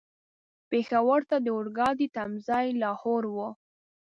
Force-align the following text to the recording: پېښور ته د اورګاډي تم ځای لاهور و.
پېښور 0.69 1.21
ته 1.29 1.37
د 1.45 1.47
اورګاډي 1.55 2.07
تم 2.15 2.29
ځای 2.47 2.67
لاهور 2.81 3.23
و. 3.33 3.37